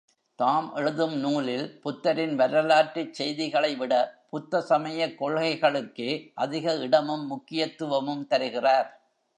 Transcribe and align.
தாம் 0.39 0.75
எழுதும் 0.75 1.13
நூலில் 1.17 1.79
புத்தரின் 1.81 2.35
வரலாற்றுச் 2.35 3.21
செய்திகளைவிட 3.21 3.93
புத்த 4.29 4.61
சமயக் 4.61 5.23
கொள்கைகளுக்கே 5.23 6.31
அதிக 6.35 6.75
இடமும் 6.75 7.25
முக்கியத்துவமும் 7.25 8.27
தருகிறார். 8.27 8.89